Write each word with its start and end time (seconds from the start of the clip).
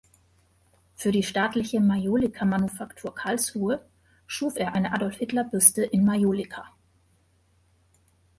Für 0.95 1.11
die 1.11 1.21
Staatliche 1.21 1.79
Majolika-Manufaktur 1.79 3.13
Karlsruhe 3.13 3.85
schuf 4.25 4.55
er 4.55 4.73
eine 4.73 4.93
Adolf-Hitler-Büste 4.93 5.83
in 5.83 6.03
Majolika. 6.05 6.65